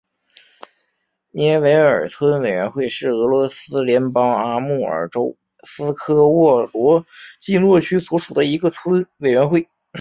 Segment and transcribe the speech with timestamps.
[1.29, 7.05] 涅韦尔村委员会是俄罗斯联邦阿穆尔州斯科沃罗
[7.39, 9.69] 季诺区所属的一个村委员会。